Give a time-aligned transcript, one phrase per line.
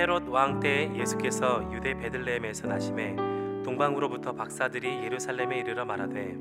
[0.00, 3.16] 헤롯 왕때 예수께서 유대 베들레헴에서 나심에
[3.62, 6.38] 동방으로부터 박사들이 예루살렘에 이르러 말하되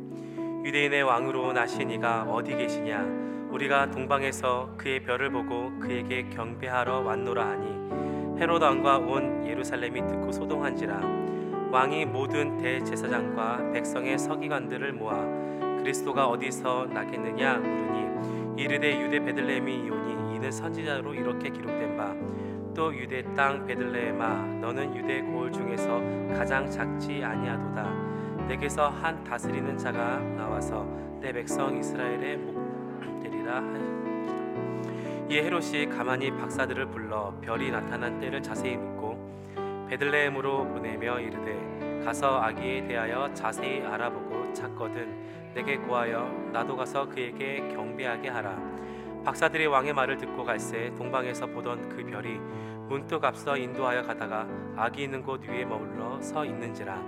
[0.64, 3.04] 유대인의 왕으로 나신 이가 어디 계시냐?
[3.52, 11.02] 우리가 동방에서 그의 별을 보고 그에게 경배하러 왔노라 하니 헤롯 왕과 온 예루살렘이 듣고 소동한지라.
[11.70, 15.18] 왕이 모든 대제사장과 백성의 서기관들을 모아
[15.80, 22.16] 그리스도가 어디서 나겠느냐 물으니 이르되 유대 베들레헴이 이오니 이는 선지자로 이렇게 기록된 바
[22.80, 28.48] 또 유대 땅 베들레헴아 너는 유대 고을 중에서 가장 작지 아니하도다.
[28.48, 30.86] 내게서 한 다스리는 자가 나와서
[31.20, 38.78] 내 백성 이스라엘의 목 되리라 하시니라 이에 헤롯이 가만히 박사들을 불러 별이 나타난 때를 자세히
[38.78, 47.60] 묻고 베들레헴으로 보내며 이르되 가서 아기에 대하여 자세히 알아보고 찾거든 내게 구하여 나도 가서 그에게
[47.76, 48.69] 경배하게 하라
[49.30, 52.40] 박사들이 왕의 말을 듣고 갈새 동방에서 보던 그 별이
[52.88, 57.00] 문득 앞서 인도하여 가다가 아기 있는 곳 위에 머물러 서 있는지라.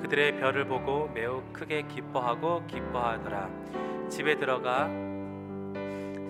[0.00, 3.50] 그들의 별을 보고 매우 크게 기뻐하고 기뻐하더라.
[4.08, 4.86] 집에 들어가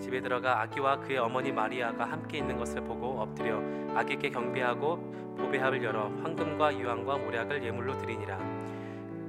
[0.01, 3.61] 집에 들어가 아기와 그의 어머니 마리아가 함께 있는 것을 보고 엎드려
[3.95, 8.58] 아기께 경배하고 보배합을 열어 황금과 유황과 모략을 예물로 드리니라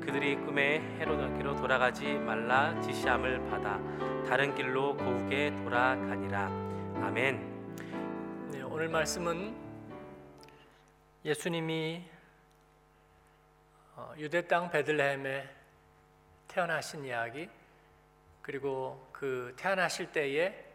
[0.09, 3.77] 그들이 꿈에 헤로드에게로 돌아가지 말라 지시함을 받아
[4.27, 6.47] 다른 길로 고우게 돌아가니라
[7.05, 8.49] 아멘.
[8.51, 9.55] 네, 오늘 말씀은
[11.23, 12.03] 예수님이
[13.95, 15.47] 어, 유대 땅 베들레헴에
[16.47, 17.47] 태어나신 이야기
[18.41, 20.65] 그리고 그 태어나실 때의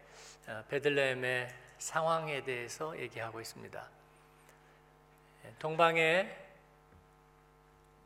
[0.47, 3.89] 어, 베들레헴의 상황에 대해서 얘기하고 있습니다.
[5.43, 6.37] 예, 동방의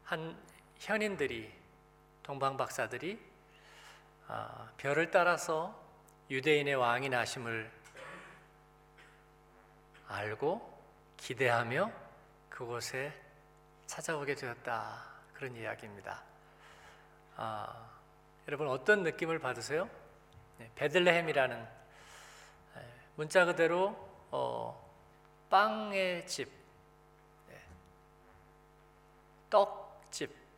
[0.05, 0.48] 한
[0.79, 1.53] 현인들이
[2.23, 3.19] 동방 박사들이
[4.27, 5.77] 아, 별을 따라서
[6.29, 7.69] 유대인의 왕이 나심을
[10.07, 10.79] 알고
[11.17, 11.91] 기대하며
[12.49, 13.13] 그곳에
[13.87, 16.23] 찾아오게 되었다 그런 이야기입니다.
[17.35, 17.89] 아,
[18.47, 19.89] 여러분 어떤 느낌을 받으세요?
[20.57, 21.69] 네, 베들레헴이라는 에,
[23.15, 23.95] 문자 그대로
[24.31, 24.89] 어,
[25.49, 26.51] 빵의 집,
[27.47, 27.61] 네,
[29.49, 30.48] 떡집 네,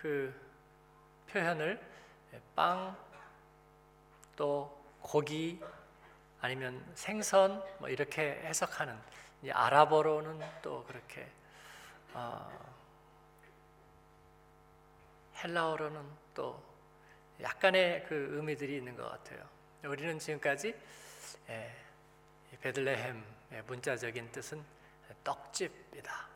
[0.00, 0.34] 그
[1.28, 1.80] 표현을
[2.54, 3.08] 빵
[4.38, 5.60] 또 고기
[6.40, 8.96] 아니면 생선 뭐 이렇게 해석하는
[9.42, 11.28] 이 아랍어로는 또 그렇게
[12.14, 12.48] 어,
[15.42, 16.00] 헬라어로는
[16.34, 16.62] 또
[17.40, 19.44] 약간의 그 의미들이 있는 것 같아요.
[19.84, 20.74] 우리는 지금까지
[21.48, 21.76] 예,
[22.52, 24.64] 이 베들레헴의 문자적인 뜻은
[25.24, 26.28] 떡집이다.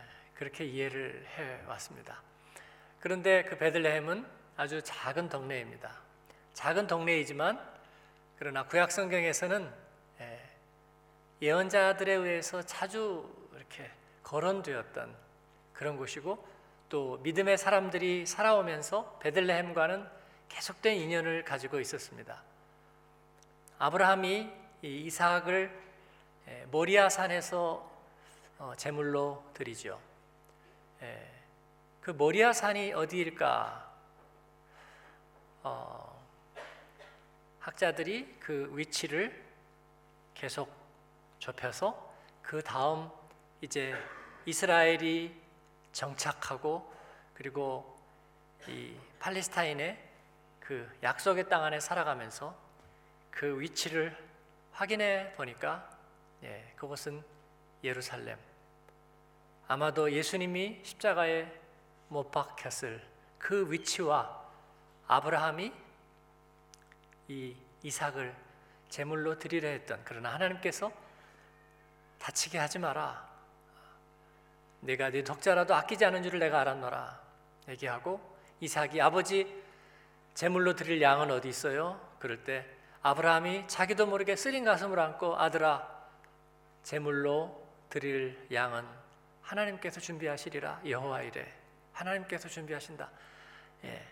[0.00, 0.04] 예,
[0.34, 2.20] 그렇게 이해를 해 왔습니다.
[3.02, 4.24] 그런데 그 베들레헴은
[4.56, 5.92] 아주 작은 동네입니다.
[6.54, 7.60] 작은 동네이지만
[8.38, 9.68] 그러나 구약 성경에서는
[10.20, 10.40] 예,
[11.42, 13.90] 예언자들에 의해서 자주 이렇게
[14.22, 15.16] 거론되었던
[15.72, 16.46] 그런 곳이고
[16.88, 20.08] 또 믿음의 사람들이 살아오면서 베들레헴과는
[20.48, 22.40] 계속된 인연을 가지고 있었습니다.
[23.80, 24.48] 아브라함이
[24.82, 25.76] 이 이삭을
[26.46, 27.90] 예, 모리아 산에서
[28.58, 29.98] 어, 제물로 드리죠.
[32.02, 33.92] 예, 그 모리아 산이 어디일까?
[35.62, 36.26] 어,
[37.60, 39.44] 학자들이 그 위치를
[40.34, 40.74] 계속
[41.38, 42.12] 좁혀서
[42.42, 43.08] 그 다음
[43.60, 43.94] 이제
[44.46, 45.40] 이스라엘이
[45.92, 46.92] 정착하고
[47.34, 47.96] 그리고
[48.66, 50.10] 이 팔레스타인의
[50.58, 52.56] 그 약속의 땅 안에 살아가면서
[53.30, 54.16] 그 위치를
[54.72, 55.88] 확인해 보니까
[56.42, 57.22] 예, 그곳은
[57.84, 58.36] 예루살렘.
[59.68, 61.61] 아마도 예수님이 십자가에
[62.12, 63.02] 못 박혔을
[63.38, 64.40] 그 위치와
[65.08, 65.72] 아브라함이
[67.28, 68.34] 이 이삭을
[68.88, 70.92] 제물로 드리려 했던 그러나 하나님께서
[72.18, 73.30] 다치게 하지 마라.
[74.80, 77.20] 내가 네 독자라도 아끼지 않은 줄을 내가 알았노라.
[77.68, 78.20] 얘기하고
[78.60, 79.62] 이삭이 아버지
[80.34, 82.00] 제물로 드릴 양은 어디 있어요?
[82.18, 82.66] 그럴 때
[83.02, 85.88] 아브라함이 자기도 모르게 쓰린 가슴을 안고 아들아
[86.82, 88.84] 제물로 드릴 양은
[89.42, 91.61] 하나님께서 준비하시리라 여호와 이래
[91.92, 93.10] 하나님께서 준비하신다.
[93.84, 94.02] 예.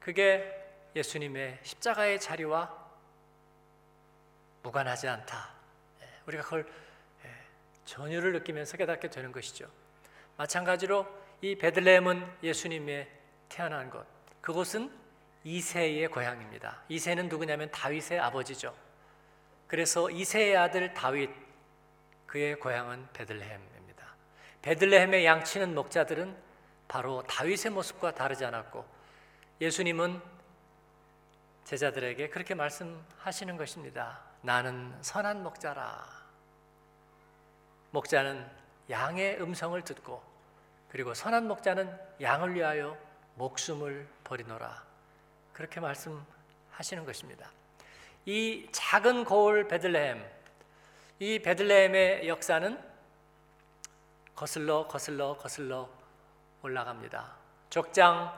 [0.00, 0.58] 그게
[0.94, 2.82] 예수님의 십자가의 자리와
[4.62, 5.50] 무관하지 않다.
[6.02, 6.08] 예.
[6.26, 6.70] 우리가 그걸
[7.24, 7.30] 예,
[7.84, 9.68] 전율을 느끼면서 깨닫게 되는 것이죠.
[10.36, 11.06] 마찬가지로
[11.40, 13.08] 이 베들레헴은 예수님의
[13.48, 14.06] 태어난 곳.
[14.40, 14.90] 그곳은
[15.44, 16.82] 이세의 고향입니다.
[16.88, 18.74] 이세는 누구냐면 다윗의 아버지죠.
[19.66, 21.30] 그래서 이세의 아들 다윗
[22.26, 24.06] 그의 고향은 베들레헴입니다.
[24.62, 26.51] 베들레헴에 양치는 목자들은
[26.92, 28.84] 바로 다윗의 모습과 다르지 않았고
[29.62, 30.20] 예수님은
[31.64, 34.20] 제자들에게 그렇게 말씀하시는 것입니다.
[34.42, 36.06] 나는 선한 목자라.
[37.92, 38.46] 목자는
[38.90, 40.22] 양의 음성을 듣고
[40.90, 42.98] 그리고 선한 목자는 양을 위하여
[43.36, 44.84] 목숨을 버리노라.
[45.54, 47.50] 그렇게 말씀하시는 것입니다.
[48.26, 50.22] 이 작은 고을 베들레헴,
[51.20, 52.78] 이 베들레헴의 역사는
[54.34, 56.01] 거슬러 거슬러 거슬러
[56.62, 57.36] 올라갑니다.
[57.70, 58.32] 족장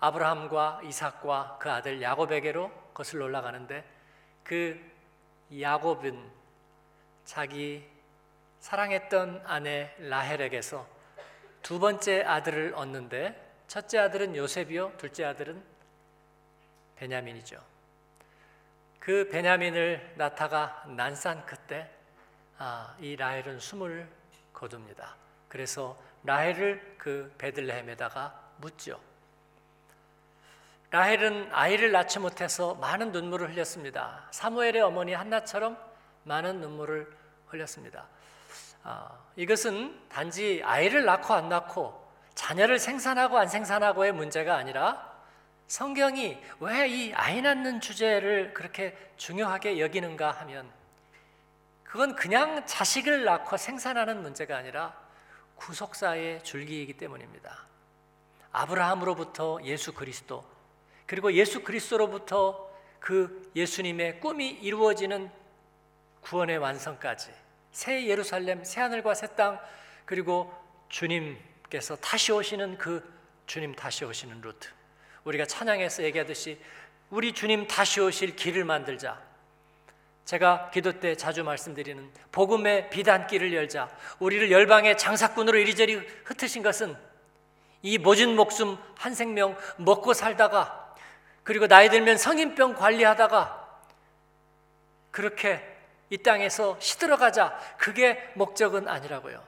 [0.00, 3.84] 아브라함과 이삭과 그 아들 야곱에게로 거슬러 올라가는데
[4.42, 4.80] 그
[5.60, 6.30] 야곱은
[7.24, 7.88] 자기
[8.58, 10.86] 사랑했던 아내 라헬에게서
[11.62, 15.62] 두 번째 아들을 얻는데 첫째 아들은 요셉이요 둘째 아들은
[16.96, 17.62] 베냐민이죠.
[18.98, 21.90] 그 베냐민을 나타가 난산 그때
[22.58, 24.08] 아, 이 라헬은 숨을
[24.52, 25.16] 거둡니다.
[25.48, 29.00] 그래서 라헬을 그 베들레헴에다가 묻죠.
[30.90, 34.26] 라헬은 아이를 낳지 못해서 많은 눈물을 흘렸습니다.
[34.30, 35.76] 사무엘의 어머니 한나처럼
[36.24, 37.10] 많은 눈물을
[37.46, 38.06] 흘렸습니다.
[38.84, 42.00] 아, 이것은 단지 아이를 낳고 안 낳고
[42.34, 45.10] 자녀를 생산하고 안 생산하고의 문제가 아니라
[45.66, 50.70] 성경이 왜 이 아이 낳는 주제를 그렇게 중요하게 여기는가 하면
[51.84, 54.94] 그건 그냥 자식을 낳고 생산하는 문제가 아니라
[55.66, 57.66] 구속사의 줄기이기 때문입니다.
[58.50, 60.44] 아브라함으로부터 예수 그리스도
[61.06, 62.68] 그리고 예수 그리스도로부터
[62.98, 65.30] 그 예수님의 꿈이 이루어지는
[66.20, 67.32] 구원의 완성까지
[67.70, 69.60] 새 예루살렘 새 하늘과 새 땅
[70.04, 70.52] 그리고
[70.88, 73.02] 주님께서 다시 오시는 그
[73.46, 74.68] 주님 다시 오시는 루트
[75.24, 76.60] 우리가 찬양에서 얘기하듯이
[77.10, 79.22] 우리 주님 다시 오실 길을 만들자
[80.24, 86.96] 제가 기도 때 자주 말씀드리는 복음의 비단길을 열자 우리를 열방의 장사꾼으로 이리저리 흩으신 것은
[87.82, 90.94] 이 모진 목숨 한 생명 먹고 살다가
[91.42, 93.80] 그리고 나이 들면 성인병 관리하다가
[95.10, 95.60] 그렇게
[96.08, 99.42] 이 땅에서 시들어가자 그게 목적은 아니라고요.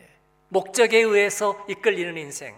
[0.00, 0.10] 예.
[0.48, 2.56] 목적에 의해서 이끌리는 인생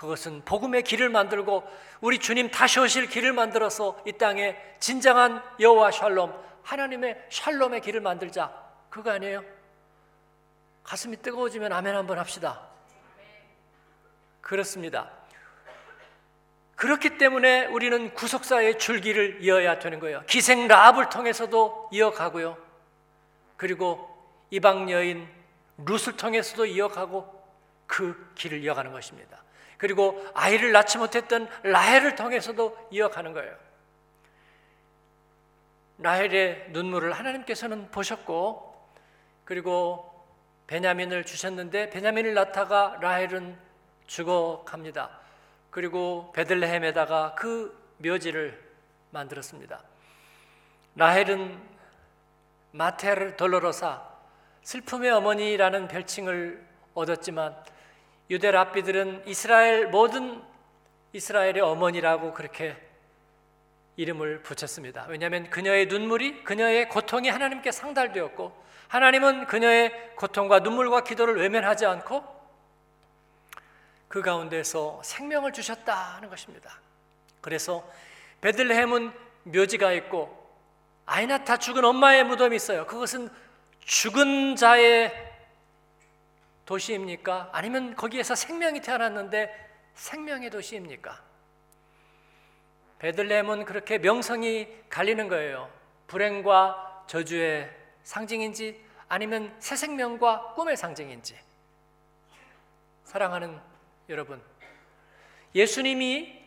[0.00, 1.62] 그것은 복음의 길을 만들고
[2.00, 6.32] 우리 주님 다시 오실 길을 만들어서 이 땅에 진정한 여호와 샬롬
[6.62, 8.50] 하나님의 샬롬의 길을 만들자
[8.88, 9.44] 그거 아니에요?
[10.84, 12.62] 가슴이 뜨거워지면 아멘 한번 합시다.
[14.40, 15.10] 그렇습니다.
[16.76, 20.24] 그렇기 때문에 우리는 구속사의 줄기를 이어야 되는 거예요.
[20.26, 22.56] 기생 라합을 통해서도 이어가고요.
[23.58, 24.08] 그리고
[24.48, 25.28] 이방 여인
[25.76, 27.44] 룻을 통해서도 이어가고
[27.86, 29.42] 그 길을 이어가는 것입니다.
[29.80, 33.56] 그리고 아이를 낳지 못했던 라헬을 통해서도 이어가는 거예요.
[35.96, 38.78] 라헬의 눈물을 하나님께서는 보셨고
[39.46, 40.06] 그리고
[40.66, 43.56] 베냐민을 주셨는데 베냐민을 낳다가 라헬은
[44.06, 45.18] 죽어갑니다.
[45.70, 48.62] 그리고 베들레헴에다가 그 묘지를
[49.12, 49.82] 만들었습니다.
[50.96, 51.58] 라헬은
[52.72, 54.02] 마테르 돌로로사
[54.62, 57.56] 슬픔의 어머니라는 별칭을 얻었지만
[58.30, 60.40] 유대 랍비들은 이스라엘 모든
[61.12, 62.76] 이스라엘의 어머니라고 그렇게
[63.96, 65.06] 이름을 붙였습니다.
[65.08, 72.40] 왜냐하면 그녀의 눈물이 그녀의 고통이 하나님께 상달되었고 하나님은 그녀의 고통과 눈물과 기도를 외면하지 않고
[74.08, 76.80] 그 가운데서 생명을 주셨다 는 것입니다.
[77.40, 77.84] 그래서
[78.40, 79.12] 베들레헴은
[79.44, 80.40] 묘지가 있고
[81.04, 82.86] 아이나타 죽은 엄마의 무덤이 있어요.
[82.86, 83.28] 그것은
[83.80, 85.29] 죽은 자의
[86.70, 87.50] 도시입니까?
[87.52, 89.52] 아니면 거기에서 생명이 태어났는데
[89.94, 91.20] 생명의 도시입니까?
[93.00, 95.68] 베들레헴은 그렇게 명성이 갈리는 거예요.
[96.06, 97.68] 불행과 저주의
[98.04, 101.36] 상징인지 아니면 새 생명과 꿈의 상징인지.
[103.02, 103.60] 사랑하는
[104.08, 104.40] 여러분,
[105.52, 106.40] 예수님이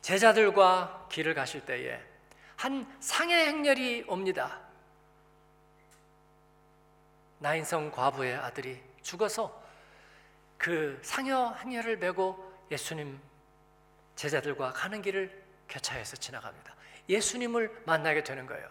[0.00, 2.00] 제자들과 길을 가실 때에
[2.56, 4.71] 한 상해 행렬이 옵니다.
[7.42, 9.62] 나인성 과부의 아들이 죽어서
[10.56, 13.20] 그 상여 행렬을 메고 예수님
[14.14, 16.74] 제자들과 가는 길을 교차해서 지나갑니다.
[17.08, 18.68] 예수님을 만나게 되는 거예요.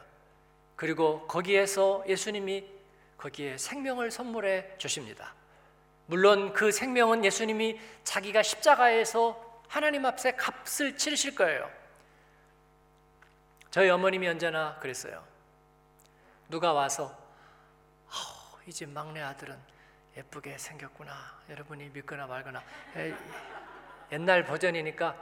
[0.77, 2.65] 그리고 거기에서 예수님이
[3.17, 5.35] 거기에 생명을 선물해 주십니다.
[6.05, 11.69] 물론 그 생명은 예수님이 자기가 십자가에서 하나님 앞에 값을 치르실 거예요.
[13.69, 15.23] 저희 어머님이 언제나 그랬어요.
[16.49, 17.20] 누가 와서
[18.67, 19.57] 이 집 막내 아들은
[20.17, 21.41] 예쁘게 생겼구나.
[21.49, 22.63] 여러분이 믿거나 말거나
[24.11, 25.15] 옛날 버전이니까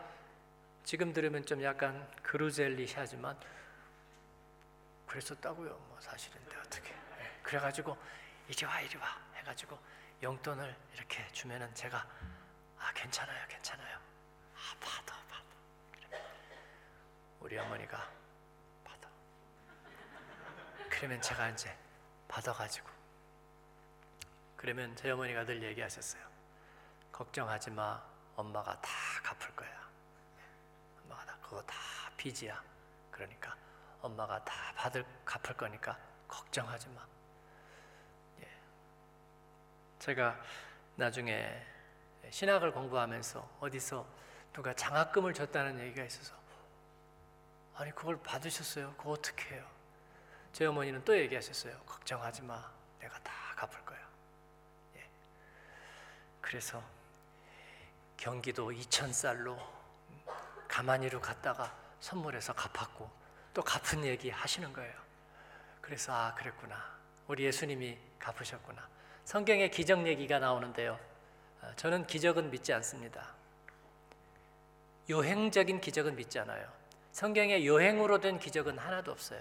[0.84, 3.40] 지금 들으면 좀 약간 그루젤리시하지만
[5.08, 5.70] 그랬었다고요.
[5.70, 6.94] 뭐 사실인데 어떻게?
[7.44, 7.98] 그래가지고
[8.48, 9.78] 이리 와 이리 와 해가지고
[10.22, 12.06] 용돈을 이렇게 주면은 제가
[12.80, 13.98] 아 괜찮아요 괜찮아요
[14.56, 16.20] 아 받아 받아.
[17.40, 18.10] 우리 어머니가
[18.84, 19.08] 받아
[20.78, 21.76] 그 그러면 제가 이제
[22.28, 22.90] 받아가지고
[24.60, 26.22] 그러면 저희 어머니가 늘 얘기하셨어요.
[27.14, 28.04] 걱정하지 마.
[28.36, 28.90] 엄마가 다
[29.24, 29.90] 갚을 거야.
[31.02, 31.76] 엄마가 다 그거 다
[32.18, 32.62] 빚이야.
[33.10, 33.56] 그러니까
[34.02, 35.98] 엄마가 다 받을 갚을 거니까
[36.28, 37.08] 걱정하지 마.
[38.42, 38.48] 예.
[40.00, 40.38] 제가
[40.98, 41.66] 나중에
[42.30, 44.06] 신학을 공부하면서 어디서
[44.52, 46.36] 누가 장학금을 줬다는 얘기가 있어서
[47.76, 48.94] 아니 그걸 받으셨어요?
[48.98, 49.66] 그거 어떻게 해요?
[50.52, 51.80] 제 어머니는 또 얘기하셨어요.
[51.86, 52.70] 걱정하지 마.
[53.00, 54.10] 내가 다 갚을 거야.
[54.98, 55.10] 예.
[56.50, 56.84] 그래서
[58.18, 59.56] 경기도 이천쌀로
[60.68, 63.08] 가만히로 갔다가 선물해서 갚았고
[63.54, 65.00] 또 갚은 얘기 하시는 거예요.
[65.80, 66.98] 그래서 아 그랬구나.
[67.28, 68.90] 우리 예수님이 갚으셨구나.
[69.26, 71.00] 성경에 기적 얘기가 나오는데요.
[71.62, 73.36] 아, 저는 기적은 믿지 않습니다.
[75.08, 76.68] 요행적인 기적은 믿지 않아요.
[77.12, 79.40] 성경에 요행으로 된 기적은 하나도 없어요.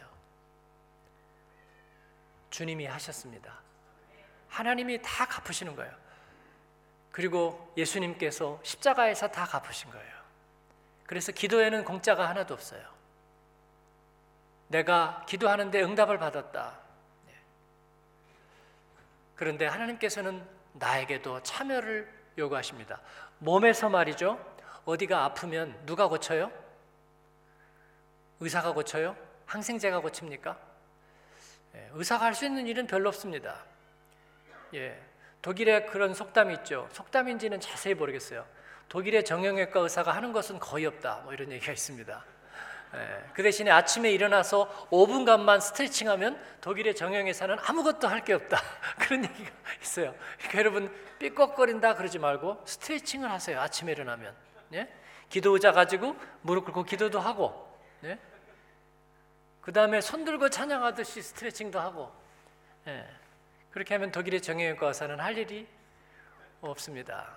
[2.51, 3.63] 주님이 하셨습니다.
[4.49, 6.08] 하나님이 다 갚으시는 거예요.
[7.19, 10.15] 그리고 예수님께서 십자가에서 다 갚으신 거예요.
[11.05, 12.81] 그래서 기도에는 공짜가 하나도 없어요.
[14.69, 16.79] 내가 기도하는데 응답을 받았다.
[17.27, 17.35] 네.
[19.35, 22.09] 그런데 하나님께서는 나에게도 참여를
[22.39, 23.01] 요구하십니다.
[23.39, 24.39] 몸에서 말이죠.
[24.85, 26.53] 어디가 아프면 누가 고쳐요?
[28.39, 29.17] 의사가 고쳐요?
[29.47, 30.57] 항생제가 고칩니까?
[31.75, 33.65] 예, 의사가 할 수 있는 일은 별로 없습니다.
[34.75, 35.08] 예,
[35.43, 36.89] 독일에 그런 속담이 있죠.
[36.93, 38.45] 속담인지는 자세히 모르겠어요.
[38.89, 41.21] 독일의 정형외과 의사가 하는 것은 거의 없다.
[41.25, 42.25] 뭐 이런 얘기가 있습니다.
[42.95, 48.59] 예, 그 대신에 아침에 일어나서 5분간만 스트레칭하면 독일의 정형외사는 아무것도 할 게 없다.
[48.99, 49.51] 그런 얘기가
[49.83, 50.15] 있어요.
[50.39, 53.61] 그러니까 여러분 삐걱거린다 그러지 말고 스트레칭을 하세요.
[53.61, 54.35] 아침에 일어나면.
[54.73, 54.89] 예?
[55.29, 57.79] 기도 의자 가지고 무릎 꿇고 기도도 하고.
[58.05, 58.19] 예?
[59.61, 62.11] 그 다음에 손 들고 찬양하듯이 스트레칭도 하고.
[63.69, 63.73] 예.
[63.73, 65.69] 그렇게 하면 독일의 정형외과 의사는 할 일이
[66.61, 67.37] 없습니다.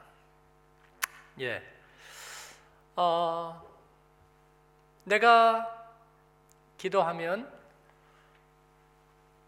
[1.40, 1.62] 예.
[2.96, 3.62] 어,
[5.04, 5.78] 내가
[6.78, 7.52] 기도하면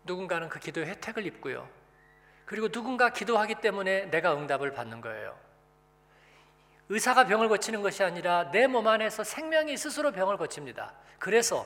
[0.03, 1.67] 누군가는 그 기도의 혜택을 입고요.
[2.45, 5.37] 그리고 누군가 기도하기 때문에 내가 응답을 받는 거예요.
[6.89, 10.93] 의사가 병을 고치는 것이 아니라 내 몸 안에서 생명이 스스로 병을 고칩니다.
[11.17, 11.65] 그래서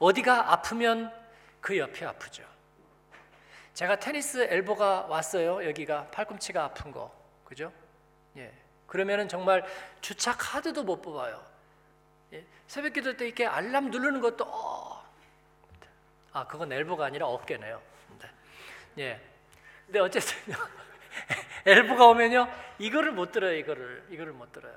[0.00, 1.12] 어디가 아프면
[1.60, 2.53] 그 옆이 아프죠.
[3.74, 5.64] 제가 테니스 엘보가 왔어요.
[5.66, 7.12] 여기가 팔꿈치가 아픈 거.
[7.44, 7.72] 그죠?
[8.36, 8.52] 예.
[8.86, 9.64] 그러면은 정말
[10.00, 11.44] 주차 카드도 못 뽑아요.
[12.32, 12.44] 예.
[12.68, 15.04] 새벽 기도 때 이렇게 알람 누르는 것도 어.
[16.32, 17.82] 아, 그건 엘보가 아니라 어깨네요.
[18.20, 18.30] 네.
[19.04, 19.20] 예.
[19.86, 20.56] 근데 어쨌든요.
[21.66, 22.48] 엘보가 오면요.
[22.78, 23.54] 이거를 못 들어요.
[23.56, 24.06] 이거를.
[24.10, 24.74] 이거를 못 들어요.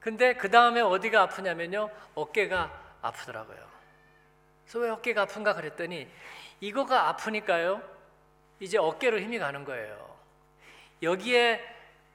[0.00, 1.90] 근데 그 다음에 어디가 아프냐면요.
[2.14, 3.75] 어깨가 아프더라고요.
[4.66, 6.08] 그래서 왜 어깨가 아픈가 그랬더니
[6.60, 7.80] 이거가 아프니까요.
[8.58, 10.16] 이제 어깨로 힘이 가는 거예요.
[11.02, 11.60] 여기에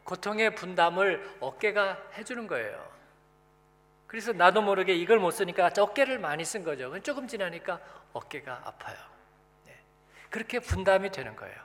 [0.04, 2.92] 고통의 분담을 어깨가 해주는 거예요.
[4.08, 7.00] 그래서 나도 모르게 이걸 못 쓰니까 어깨를 많이 쓴 거죠.
[7.00, 7.80] 조금 지나니까
[8.12, 8.98] 어깨가 아파요.
[9.66, 9.78] 네.
[10.30, 11.56] 그렇게 분담이 되는 거예요.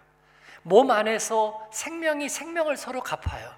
[0.62, 3.52] 몸 안에서 생명이 생명을 서로 갚아요.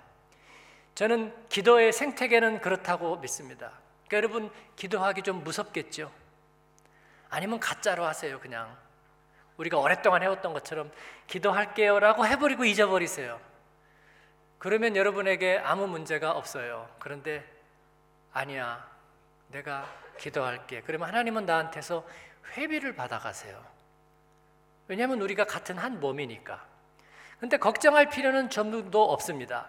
[0.94, 3.72] 저는 기도의 생태계는 그렇다고 믿습니다.
[4.06, 6.10] 그러니까 여러분 기도하기 좀 무섭겠죠?
[7.30, 8.76] 아니면 가짜로 하세요, 그냥.
[9.56, 10.90] 우리가 오랫동안 해왔던 것처럼
[11.26, 13.40] 기도할게요라고 해버리고 잊어버리세요.
[14.58, 16.88] 그러면 여러분에게 아무 문제가 없어요.
[16.98, 17.44] 그런데
[18.32, 18.86] 아니야.
[19.48, 19.86] 내가
[20.18, 20.82] 기도할게.
[20.82, 22.06] 그러면 하나님은 나한테서
[22.56, 23.62] 회비를 받아가세요.
[24.88, 26.64] 왜냐하면 우리가 같은 한 몸이니까.
[27.40, 29.68] 근데 걱정할 필요는 전도 없습니다.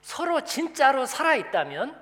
[0.00, 2.00] 서로 진짜로 살아있다면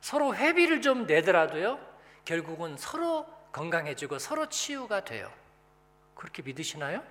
[0.00, 1.80] 서로 회비를 좀 내더라도요,
[2.24, 5.30] 결국은 서로 건강해지고 서로 치유가 돼요.
[6.14, 7.02] 그렇게 믿으시나요?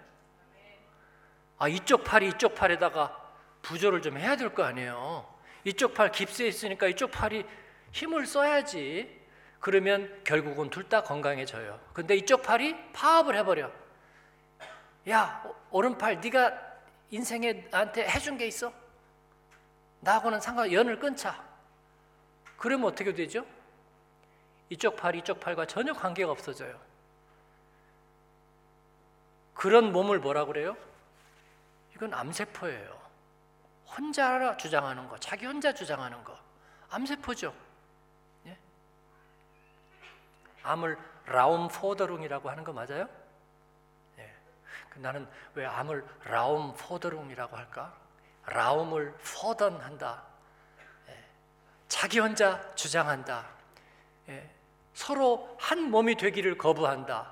[1.57, 3.15] 아, 이쪽 팔이 이쪽 팔에다가
[3.61, 5.31] 부조를 좀 해야 될 거 아니에요.
[5.63, 7.45] 이쪽 팔 깁스에 있으니까 이쪽 팔이
[7.91, 9.21] 힘을 써야지.
[9.59, 11.79] 그러면 결국은 둘 다 건강해져요.
[11.93, 13.71] 근데 이쪽 팔이 파업을 해버려.
[15.09, 16.71] 야, 오른팔 네가
[17.11, 18.73] 인생에 나한테 해준 게 있어?
[19.99, 21.43] 나하고는 상관 연을 끊자.
[22.57, 23.45] 그러면 어떻게 되죠?
[24.71, 26.79] 이쪽 팔, 이쪽 팔과 전혀 관계가 없어져요.
[29.53, 30.77] 그런 몸을 뭐라 그래요?
[31.93, 33.01] 이건 암세포예요.
[33.85, 36.39] 혼자 주장하는 거, 자기 혼자 주장하는 거,
[36.89, 37.53] 암세포죠.
[38.45, 38.57] 예?
[40.63, 43.09] 암을 라움포더룽이라고 하는 거 맞아요?
[44.19, 44.33] 예.
[44.95, 47.93] 나는 왜 암을 라움포더룽이라고 할까?
[48.45, 50.23] 라움을 포던한다.
[51.09, 51.25] 예.
[51.89, 53.45] 자기 혼자 주장한다.
[54.29, 54.60] 예.
[54.93, 57.31] 서로 한 몸이 되기를 거부한다.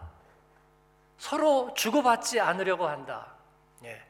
[1.18, 3.34] 서로 주고받지 않으려고 한다.
[3.84, 4.02] 예.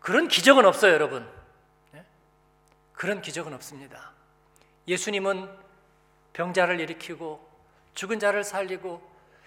[0.00, 1.30] 그런 기적은 없어요, 여러분.
[1.94, 2.04] 예?
[2.92, 4.12] 그런 기적은 없습니다.
[4.86, 5.48] 예수님은
[6.32, 7.46] 병자를 일으키고
[7.94, 9.02] 죽은 자를 살리고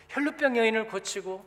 [0.10, 1.44] 혈루병 여인을 고치고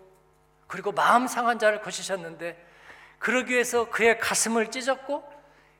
[0.67, 2.73] 그리고 마음 상한 자를 고치셨는데
[3.19, 5.33] 그러기 위해서 그의 가슴을 찢었고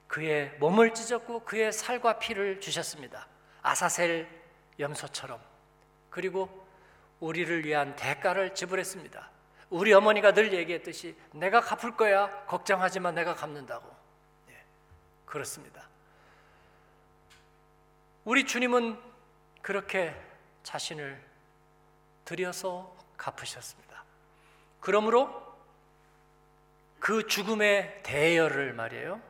[0.07, 3.27] 그의 몸을 찢었고 그의 살과 피를 주셨습니다.
[3.63, 4.29] 아사셀
[4.79, 5.41] 염소처럼
[6.15, 6.65] 그리고
[7.19, 9.31] 우리를 위한 대가를 지불했습니다.
[9.71, 13.93] 우리 어머니가 늘 얘기했듯이 내가 갚을 거야 걱정하지 마 내가 갚는다고
[14.51, 14.65] 예,
[15.25, 15.89] 그렇습니다.
[18.25, 18.97] 우리 주님은
[19.61, 20.15] 그렇게
[20.63, 21.21] 자신을
[22.25, 24.05] 들여서 갚으셨습니다.
[24.79, 25.53] 그러므로
[27.01, 29.21] 그 죽음의 대열을 말이에요.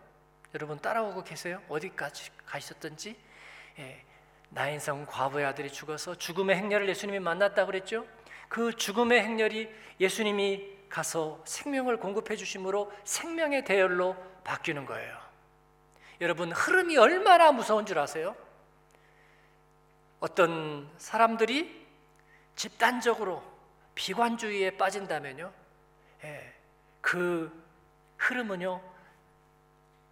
[0.55, 1.63] 여러분 따라오고 계세요?
[1.71, 3.19] 어디까지 가셨던지?
[3.79, 4.05] 예,
[4.55, 8.07] 나인성 과부의 아들이 죽어서 죽음의 행렬을 예수님이 만났다 그랬죠?
[8.49, 9.69] 그 죽음의 행렬이
[9.99, 15.19] 예수님이 가서 생명을 공급해 주심으로 생명의 대열로 바뀌는 거예요.
[16.21, 18.37] 여러분 흐름이 얼마나 무서운 줄 아세요?
[20.21, 21.85] 어떤 사람들이
[22.55, 23.43] 집단적으로
[23.97, 25.53] 비관주의에 빠진다면요,
[26.23, 26.55] 예,
[27.01, 27.53] 그
[28.19, 28.81] 흐름은요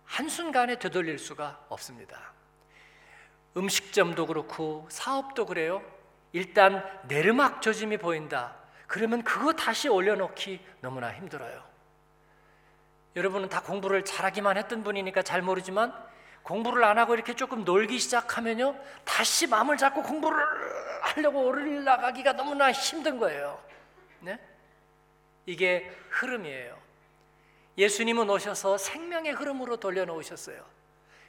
[0.04, 2.31] 한순간에 되돌릴 수가 없습니다.
[3.56, 5.82] 음식점도 그렇고 사업도 그래요.
[6.32, 8.56] 일단 내르막 조짐이 보인다.
[8.86, 11.62] 그러면 그거 다시 올려놓기 너무나 힘들어요.
[13.16, 15.92] 여러분은 다 공부를 잘하기만 했던 분이니까 잘 모르지만
[16.42, 20.38] 공부를 안 하고 이렇게 조금 놀기 시작하면요 다시 마음을 잡고 공부를
[21.02, 23.62] 하려고 올라가기가 너무나 힘든 거예요.
[24.20, 24.38] 네?
[25.46, 26.80] 이게 흐름이에요.
[27.76, 30.64] 예수님은 오셔서 생명의 흐름으로 돌려놓으셨어요.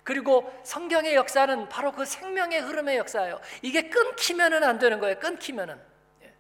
[0.04, 3.40] 그리고 성경의 역사는 바로 그 생명의 흐름의 역사예요.
[3.62, 5.18] 이게 끊기면은 안 되는 거예요.
[5.20, 5.82] 끊기면은.
[6.24, 6.34] 예.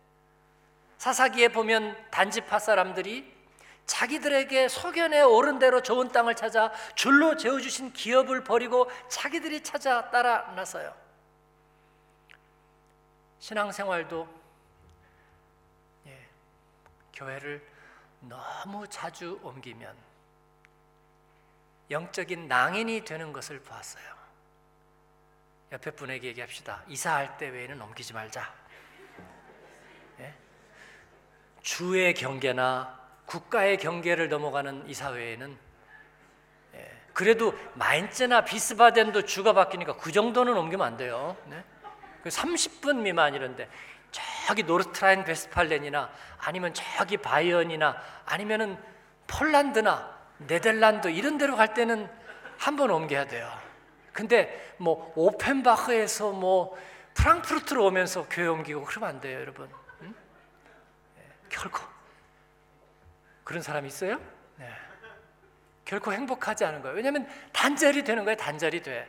[0.98, 3.32] 사사기에 보면 단지파 사람들이
[3.86, 10.52] 자기들에게 소견에 오른 대로 좋은 땅을 찾아 줄로 재어 주신 기업을 버리고 자기들이 찾아 따라
[10.56, 10.94] 나서요.
[13.40, 14.28] 신앙생활도
[16.08, 16.28] 예,
[17.14, 17.66] 교회를
[18.22, 20.13] 너무 자주 옮기면
[21.94, 24.04] 영적인 낭인이 되는 것을 보았어요.
[25.72, 26.84] 옆에 분에게 얘기합시다.
[26.88, 28.54] 이사할 때 외에는 옮기지 말자.
[30.20, 30.34] 예?
[31.62, 35.58] 주의 경계나 국가의 경계를 넘어가는 이사 외에는
[36.76, 41.38] 예, 그래도 마인츠나 비스바덴도 주가 바뀌니까 그 정도는 옮기면 안 돼요.
[41.46, 41.64] 네?
[42.24, 43.70] 30분 미만 이런데
[44.48, 48.78] 저기 노르트라인 베스팔렌이나 아니면 저기 바이언이나 아니면은
[49.28, 52.10] 폴란드나 네덜란드 이런 데로 갈 때는
[52.58, 53.52] 한 번 옮겨야 돼요.
[54.14, 56.78] 근데 뭐 오펜바흐에서 뭐
[57.16, 59.70] 프랑크푸르트로 오면서 교회 옮기고 그러면 안 돼요, 여러분.
[60.02, 60.16] 응?
[61.16, 61.82] 네, 결코
[63.44, 64.20] 그런 사람 있어요?
[64.58, 64.70] 네.
[65.86, 66.96] 결코 행복하지 않은 거예요.
[66.96, 68.38] 왜냐하면 단절이 되는 거예요.
[68.38, 69.08] 단절이 돼.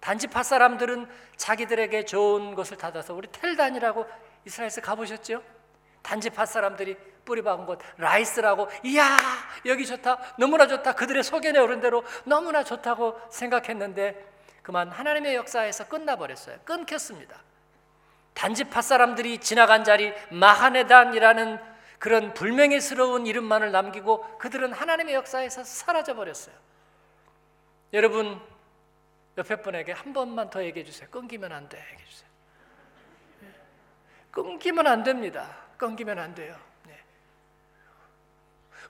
[0.00, 4.06] 단지파 사람들은 자기들에게 좋은 것을 닫아서 우리 텔단이라고
[4.44, 5.42] 이스라엘에서 가보셨죠?
[6.02, 9.18] 단지파 사람들이 뿌리 박은 곳 라이스라고 이야
[9.66, 14.32] 여기 좋다 너무나 좋다 그들의 소견에 오른 대로 너무나 좋다고 생각했는데
[14.62, 16.58] 그만 하나님의 역사에서 끝나버렸어요.
[16.64, 17.36] 끊겼습니다.
[18.32, 21.58] 단지파 사람들이 지나간 자리 마하네단이라는
[21.98, 26.54] 그런 불명예스러운 이름만을 남기고 그들은 하나님의 역사에서 사라져 버렸어요.
[27.92, 28.40] 여러분
[29.38, 31.08] 옆에 분에게 한 번만 더 얘기해 주세요.
[31.10, 31.78] 끊기면 안 돼.
[31.92, 32.28] 얘기해 주세요.
[34.30, 35.48] 끊기면 안 됩니다.
[35.76, 36.56] 끊기면 안 돼요.
[36.56, 36.73] 네.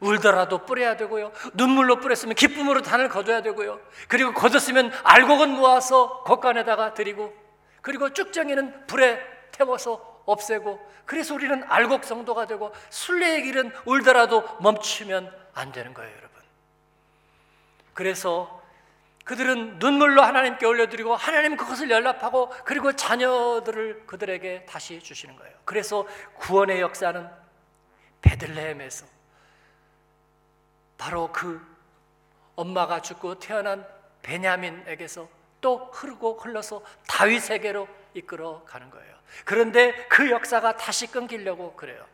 [0.01, 1.33] 울더라도 뿌려야 되고요.
[1.55, 3.81] 눈물로 뿌렸으면 기쁨으로 단을 거둬야 되고요.
[4.09, 7.35] 그리고 거뒀으면 알곡은 모아서 겉간에다가 드리고
[7.81, 9.21] 그리고 쭉정이는 불에
[9.53, 16.41] 태워서 없애고 그래서 우리는 알곡 성도가 되고 순례의 길은 울더라도 멈추면 안 되는 거예요, 여러분.
[17.93, 18.63] 그래서
[19.25, 25.55] 그들은 눈물로 하나님께 올려드리고 하나님 그것을 연락하고 그리고 자녀들을 그들에게 다시 주시는 거예요.
[25.65, 27.27] 그래서 구원의 역사는
[28.21, 29.14] 베들레헴에서
[31.05, 31.61] 바로 그
[32.57, 33.87] 엄마가 죽고 태어난
[34.23, 35.29] 베냐민에게서
[35.61, 39.15] 또 흐르고 흘러서 다윗에게로 이끌어 가는 거예요.
[39.45, 42.07] 그런데 그 역사가 다시 끊기려고 그래요.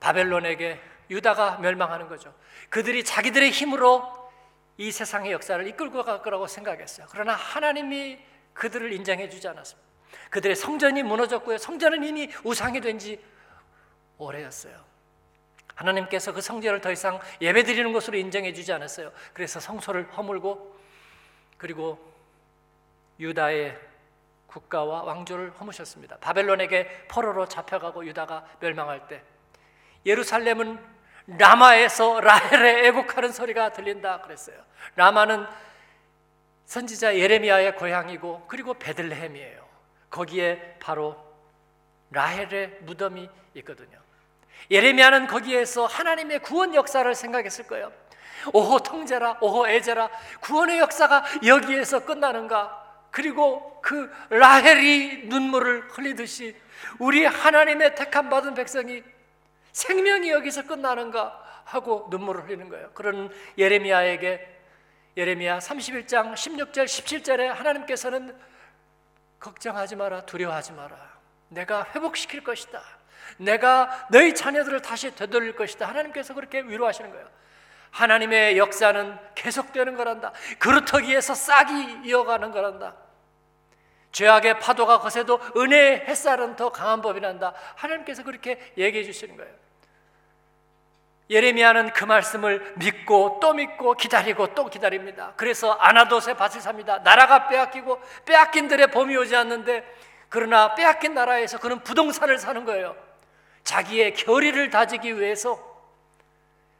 [0.00, 2.34] 바벨론에게 유다가 멸망하는 거죠.
[2.70, 4.32] 그들이 자기들의 힘으로
[4.76, 7.06] 이 세상의 역사를 이끌고 갈 거라고 생각했어요.
[7.10, 8.18] 그러나 하나님이
[8.52, 9.88] 그들을 인정해 주지 않았습니다.
[10.30, 11.58] 그들의 성전이 무너졌고요.
[11.58, 13.24] 성전은 이미 우상이 된 지
[14.18, 14.95] 오래였어요.
[15.74, 19.12] 하나님께서 그 성전을 더 이상 예배 드리는 것으로 인정해 주지 않았어요.
[19.34, 20.76] 그래서 성소를 허물고
[21.58, 21.98] 그리고
[23.20, 23.78] 유다의
[24.46, 26.18] 국가와 왕조를 허무셨습니다.
[26.18, 29.22] 바벨론에게 포로로 잡혀가고 유다가 멸망할 때
[30.06, 30.78] 예루살렘은
[31.26, 34.56] 라마에서 라헬에 애곡하는 소리가 들린다 그랬어요.
[34.94, 35.46] 라마는
[36.66, 39.66] 선지자 예레미야의 고향이고 그리고 베들레헴이에요.
[40.10, 41.16] 거기에 바로
[42.10, 43.98] 라헬의 무덤이 있거든요.
[44.70, 47.92] 예레미야는 거기에서 하나님의 구원 역사를 생각했을 거예요.
[48.52, 52.84] 오호 통제라, 오호 애제라, 구원의 역사가 여기에서 끝나는가?
[53.10, 56.56] 그리고 그 라헬이 눈물을 흘리듯이
[56.98, 59.02] 우리 하나님의 택함 받은 백성이
[59.72, 62.90] 생명이 여기서 끝나는가 하고 눈물을 흘리는 거예요.
[62.92, 64.56] 그런 예레미야에게
[65.16, 68.36] 예레미야 31장 16절 17절에 하나님께서는
[69.40, 70.96] 걱정하지 마라 두려워하지 마라
[71.48, 72.82] 내가 회복시킬 것이다
[73.38, 77.28] 내가 너희 자녀들을 다시 되돌릴 것이다 하나님께서 그렇게 위로하시는 거예요
[77.90, 82.94] 하나님의 역사는 계속되는 거란다 그루터기에서 싹이 이어가는 거란다
[84.12, 89.66] 죄악의 파도가 거세도 은혜의 햇살은 더 강한 법이란다 하나님께서 그렇게 얘기해 주시는 거예요
[91.28, 95.32] 예레미야는 그 말씀을 믿고 또 믿고 기다리고 또 기다립니다.
[95.36, 96.98] 그래서 아나돗에 밭을 삽니다.
[96.98, 99.84] 나라가 빼앗기고 빼앗긴 들의 봄이 오지 않는데
[100.28, 102.96] 그러나 빼앗긴 나라에서 그는 부동산을 사는 거예요.
[103.66, 105.58] 자기의 결의를 다지기 위해서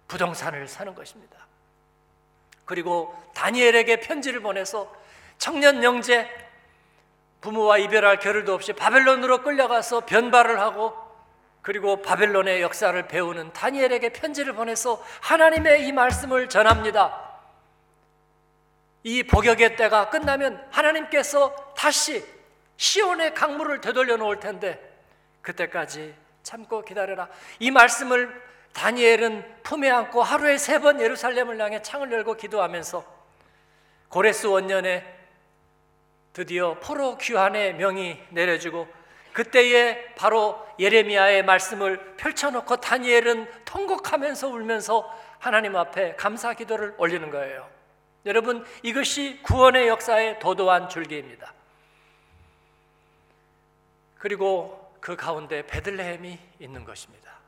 [0.06, 1.36] 부동산을 사는 것입니다.
[2.64, 4.94] 그리고 다니엘에게 편지를 보내서
[5.36, 6.30] 청년 영재
[7.40, 10.94] 부모와 이별할 겨를도 없이 바벨론으로 끌려가서 변발을 하고
[11.60, 17.20] 그리고 바벨론의 역사를 배우는 다니엘에게 편지를 보내서 하나님의 이 말씀을 전합니다.
[19.02, 22.24] 이 복역의 때가 끝나면 하나님께서 다시
[22.76, 24.80] 시온의 강물을 되돌려 놓을 텐데
[25.42, 27.28] 그때까지 참고 기다려라.
[27.58, 28.40] 이 말씀을
[28.72, 33.04] 다니엘은 품에 안고 하루에 세 번 예루살렘을 향해 창을 열고 기도하면서
[34.10, 35.04] 고레스 원년에
[36.32, 38.86] 드디어 포로 귀환의 명이 내려지고
[39.32, 47.68] 그때에 바로 예레미야의 말씀을 펼쳐놓고 다니엘은 통곡하면서 울면서 하나님 앞에 감사 기도를 올리는 거예요.
[48.24, 51.52] 여러분 이것이 구원의 역사의 도도한 줄기입니다.
[54.18, 57.38] 그리고 그 가운데 베들레헴이 있는 것입니다.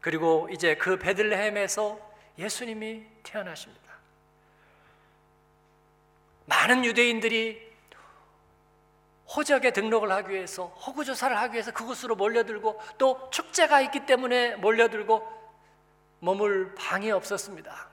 [0.00, 2.00] 그리고 이제 그 베들레헴에서
[2.38, 3.92] 예수님이 태어나십니다.
[6.46, 7.72] 많은 유대인들이
[9.28, 15.24] 호적에 등록을 하기 위해서 허구 조사를 하기 위해서 그곳으로 몰려들고 또 축제가 있기 때문에 몰려들고
[16.18, 17.88] 머물 방이 없었습니다.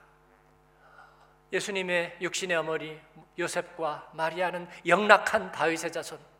[1.52, 3.00] 예수님의 육신의 어머니
[3.38, 6.33] 요셉과 마리아는 영락한 다윗의 자손.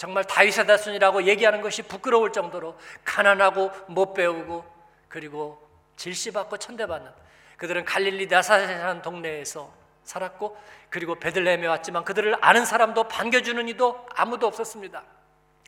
[0.00, 4.64] 정말 다윗의 자손이라고 얘기하는 것이 부끄러울 정도로 가난하고 못 배우고
[5.08, 5.60] 그리고
[5.96, 7.12] 질시받고 천대받는
[7.58, 9.70] 그들은 갈릴리 나사렛이라는 동네에서
[10.04, 10.56] 살았고
[10.88, 15.04] 그리고 베들레헴에 왔지만 그들을 아는 사람도 반겨주는 이도 아무도 없었습니다.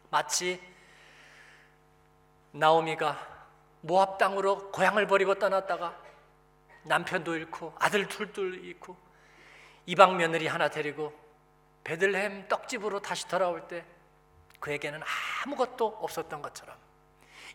[0.09, 0.59] 마치
[2.53, 3.19] 나오미가
[3.83, 5.95] 모압 땅으로 고향을 버리고 떠났다가
[6.85, 8.97] 남편도 잃고 아들 둘둘 잃고
[9.85, 11.13] 이방 며느리 하나 데리고
[11.85, 13.85] 베들레헴 떡집으로 다시 돌아올 때
[14.63, 15.01] 그에게는
[15.45, 16.77] 아무것도 없었던 것처럼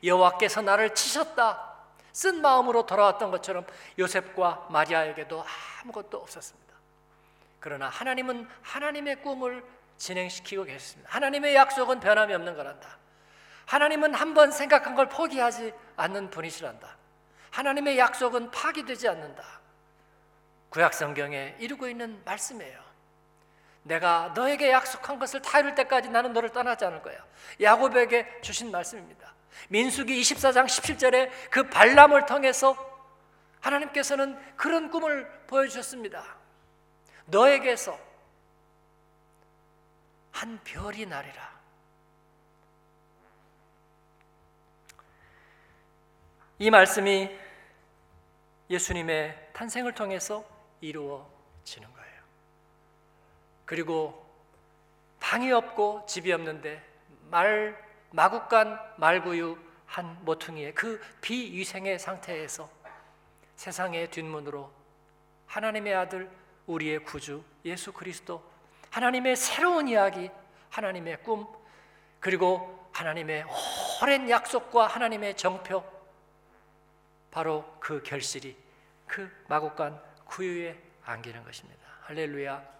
[0.04, 1.76] 여호와께서 나를 치셨다
[2.12, 3.66] 쓴 마음으로 돌아왔던 것처럼
[3.98, 5.44] 요셉과 마리아에게도
[5.82, 6.74] 아무것도 없었습니다.
[7.60, 9.64] 그러나 하나님은 하나님의 꿈을
[9.98, 11.10] 진행시키고 계십니다.
[11.14, 12.98] 하나님의 약속은 변함이 없는 거란다.
[13.66, 16.98] 하나님은 한 번 생각한 걸 포기하지 않는 분이시란다.
[17.52, 19.44] 하나님의 약속은 파기되지 않는다.
[20.70, 22.87] 구약 성경에 이루고 있는 말씀이에요.
[23.88, 27.18] 내가 너에게 약속한 것을 다 이룰 때까지 나는 너를 떠나지 않을 거야.
[27.62, 29.34] 야곱에게 주신 말씀입니다.
[29.70, 32.76] 민수기 24장 17절에 그 발람을 통해서
[33.62, 36.24] 하나님께서는 그런 꿈을 보여주셨습니다.
[37.26, 37.98] 너에게서
[40.32, 41.58] 한 별이 나리라.
[46.60, 47.30] 이 말씀이
[48.70, 50.44] 예수님의 탄생을 통해서
[50.82, 51.97] 이루어지는 거예요.
[53.68, 54.26] 그리고
[55.20, 56.82] 방이 없고 집이 없는데
[57.30, 57.78] 말
[58.12, 62.70] 마국간 말구유 한 모퉁이의 그 비위생의 상태에서
[63.58, 64.72] 세상의 뒷문으로
[65.48, 66.32] 하나님의 아들
[66.66, 68.42] 우리의 구주 예수 그리스도
[68.90, 70.32] 하나님의 새로운 이야기
[70.70, 71.46] 하나님의 꿈
[72.22, 73.44] 그리고 하나님의
[74.02, 75.84] 오랜 약속과 하나님의 정표
[77.32, 78.58] 바로 그 결실이
[79.06, 81.82] 그 마곡간 구유에 안기는 것입니다.
[82.04, 82.77] 할렐루야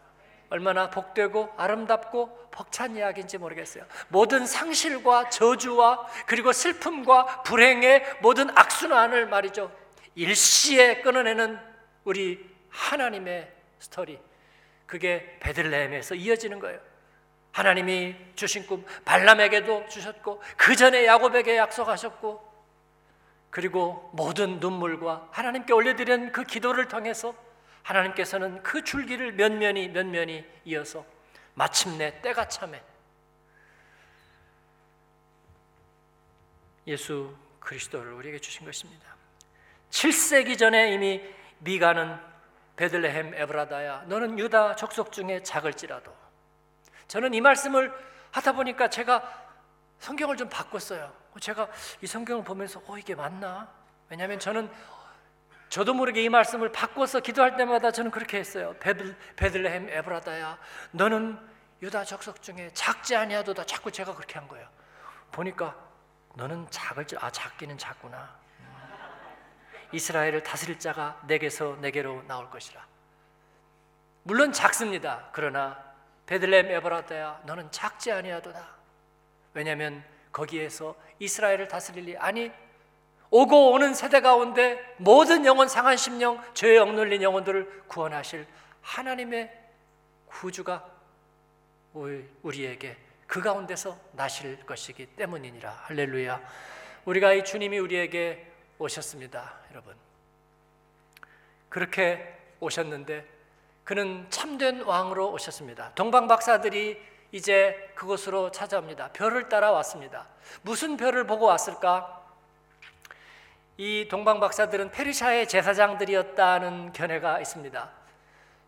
[0.50, 3.86] 얼마나 복되고 아름답고 벅찬 이야기인지 모르겠어요.
[4.08, 9.72] 모든 상실과 저주와 그리고 슬픔과 불행의 모든 악순환을 말이죠.
[10.16, 11.60] 일시에 끊어내는
[12.04, 14.20] 우리 하나님의 스토리.
[14.86, 16.80] 그게 베들레헴에서 이어지는 거예요.
[17.52, 22.48] 하나님이 주신 꿈 발람에게도 주셨고 그 전에 야곱에게 약속하셨고
[23.50, 27.34] 그리고 모든 눈물과 하나님께 올려드리는 그 기도를 통해서
[27.88, 31.06] 하나님께서는 그 줄기를 면면이 면면이 이어서
[31.54, 32.84] 마침내 때가 참에
[36.86, 39.16] 예수 그리스도를 우리에게 주신 것입니다.
[39.90, 41.22] 7세기 전에 이미
[41.60, 42.20] 미가는
[42.76, 46.16] 베들레헴 에브라다야 너는 유다 족속 중에 작을지라도
[47.08, 47.92] 저는 이 말씀을
[48.32, 49.48] 하다 보니까 제가
[50.00, 51.12] 성경을 좀 바꿨어요.
[51.40, 51.70] 제가
[52.02, 53.72] 이 성경을 보면서 어 이게 맞나?
[54.10, 54.70] 왜냐하면 저는
[55.70, 58.76] 저도 모르게 이 말씀을 바꿔서 기도할 때마다 저는 그렇게 했어요.
[58.80, 60.58] 베들, 베들레헴 에브라다야
[60.92, 61.38] 너는
[61.82, 64.68] 유다 족속 중에 작지 아니하도다 자꾸 제가 그렇게 한 거예요.
[65.32, 65.76] 보니까
[66.36, 68.36] 너는 작을 줄 아 작기는 작구나.
[69.92, 72.86] 이스라엘을 다스릴 자가 내게서 내게로 나올 것이라.
[74.24, 75.30] 물론 작습니다.
[75.32, 75.82] 그러나
[76.26, 78.68] 베들레헴 에브라다야 너는 작지 아니하도다.
[79.54, 82.52] 왜냐하면 거기에서 이스라엘을 다스릴 리 아니
[83.30, 88.48] 오고 오는 세대 가운데 모든 영혼 상한 심령 죄에 억눌린 영혼들을 구원하실
[88.82, 89.52] 하나님의
[90.28, 90.86] 구주가
[91.94, 95.70] 우리- 우리에게 그 가운데서 나실 것이기 때문이니라.
[95.88, 96.42] 할렐루야.
[97.06, 98.46] 우리가 이 주님이 우리에게
[98.80, 99.96] 오셨습니다 여러분.
[101.70, 103.26] 그렇게 오셨는데
[103.84, 105.92] 그는 참된 왕으로 오셨습니다.
[105.96, 109.10] 동방 박사들이 이제 그곳으로 찾아옵니다.
[109.12, 110.28] 별을 따라 왔습니다.
[110.62, 112.26] 무슨 별을 보고 왔을까
[113.78, 117.92] 이 동방 박사들은 페르시아의 제사장들이었다는 견해가 있습니다.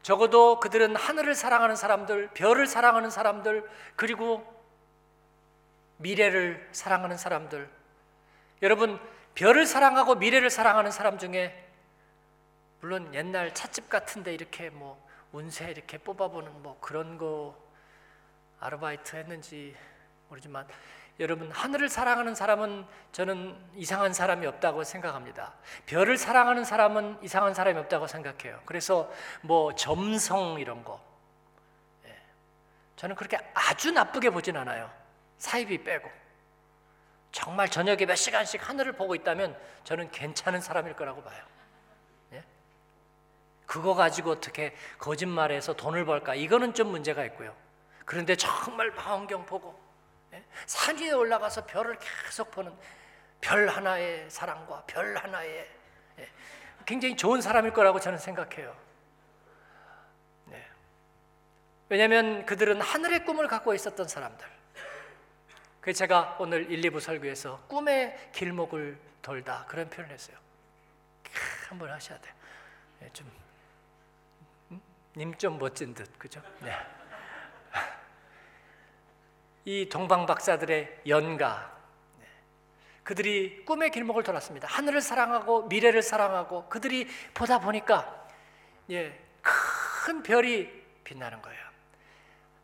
[0.03, 4.45] 적어도 그들은 하늘을 사랑하는 사람들, 별을 사랑하는 사람들, 그리고
[5.97, 7.69] 미래를 사랑하는 사람들.
[8.61, 8.99] 여러분,
[9.33, 11.67] 별을 사랑하고 미래를 사랑하는 사람 중에
[12.81, 17.55] 물론 옛날 찻집 같은데 이렇게 뭐 운세 이렇게 뽑아보는 뭐 그런 거
[18.59, 19.75] 아르바이트 했는지
[20.29, 20.67] 모르지만
[21.19, 25.53] 여러분 하늘을 사랑하는 사람은 저는 이상한 사람이 없다고 생각합니다.
[25.85, 28.61] 별을 사랑하는 사람은 이상한 사람이 없다고 생각해요.
[28.65, 31.03] 그래서 뭐 점성 이런 거
[32.05, 32.17] 예.
[32.95, 34.89] 저는 그렇게 아주 나쁘게 보진 않아요.
[35.37, 36.09] 사이비 빼고
[37.31, 41.43] 정말 저녁에 몇 시간씩 하늘을 보고 있다면 저는 괜찮은 사람일 거라고 봐요.
[42.33, 42.43] 예?
[43.65, 46.35] 그거 가지고 어떻게 거짓말해서 돈을 벌까?
[46.35, 47.55] 이거는 좀 문제가 있고요.
[48.05, 49.78] 그런데 정말 망원경 보고 예?
[50.65, 52.73] 산 위에 올라가서 별을 계속 보는
[53.41, 55.67] 별 하나의 사랑과 별 하나의
[56.19, 56.29] 예,
[56.85, 58.75] 굉장히 좋은 사람일 거라고 저는 생각해요.
[60.45, 60.67] 네.
[61.87, 64.45] 왜냐하면 그들은 하늘의 꿈을 갖고 있었던 사람들.
[65.81, 70.37] 그래서 제가 오늘 1, 2부 설교에서 꿈의 길목을 돌다 그런 표현을 했어요.
[71.69, 72.33] 한번 하셔야 돼요.
[73.03, 73.31] 예, 좀,
[75.15, 76.41] 님 좀 멋진 듯, 그죠?
[76.59, 76.75] 네.
[79.65, 81.77] 이 동방 박사들의 연가
[82.19, 82.25] 네.
[83.03, 84.67] 그들이 꿈의 길목을 돌았습니다.
[84.67, 88.27] 하늘을 사랑하고 미래를 사랑하고 그들이 보다 보니까
[88.91, 90.69] 예, 큰 별이
[91.03, 91.59] 빛나는 거예요.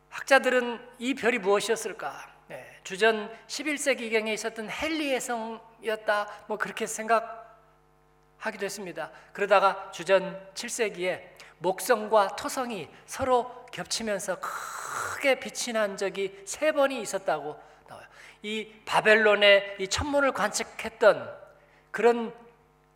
[0.10, 2.36] 학자들은 이 별이 무엇이었을까?
[2.48, 6.46] 네, 주전 11세기경에 있었던 헬리의 성이었다.
[6.48, 9.12] 뭐 그렇게 생각하기도 했습니다.
[9.34, 11.22] 그러다가 주전 7세기에
[11.60, 18.08] 목성과 토성이 서로 겹치면서 크게 빛이 난 적이 세 번이 있었다고 나와요.
[18.44, 21.34] 이 바벨론의 이 천문을 관측했던
[21.92, 22.34] 그런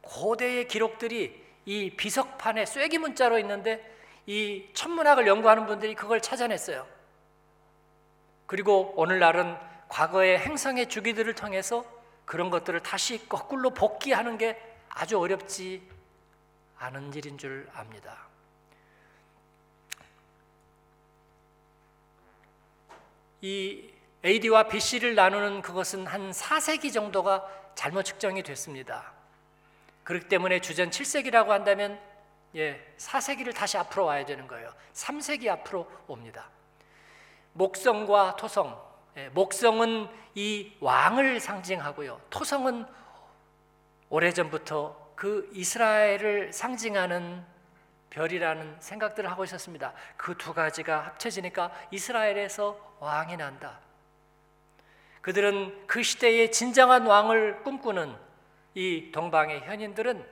[0.02, 6.86] 고대의 기록들이 이 비석판에 쐐기 문자로 있는데 이 천문학을 연구하는 분들이 그걸 찾아냈어요.
[8.46, 11.84] 그리고 오늘날은 과거의 행성의 주기들을 통해서
[12.26, 15.82] 그런 것들을 다시 거꾸로 복귀하는 게 아주 어렵지
[16.78, 18.29] 않은 일인 줄 압니다.
[23.42, 23.90] 이
[24.26, 29.14] AD와 BC를 나누는 그것은 한 4세기 정도가 잘못 측정이 됐습니다.
[30.04, 32.00] 그렇기 때문에 주전 7세기라고 한다면
[32.56, 34.74] 예, 4세기를 다시 앞으로 와야 되는 거예요.
[34.94, 36.50] 3세기 앞으로 옵니다.
[37.54, 38.82] 목성과 토성.
[39.18, 42.20] 예, 목성은 이 왕을 상징하고요.
[42.30, 42.86] 토성은
[44.10, 47.46] 오래전부터 그 이스라엘을 상징하는
[48.10, 49.94] 별이라는 생각들을 하고 있었습니다.
[50.18, 53.80] 그 두 가지가 합쳐지니까 이스라엘에서 왕이 난다.
[55.22, 58.16] 그들은 그 시대의 진정한 왕을 꿈꾸는
[58.74, 60.26] 이 동방의 현인들은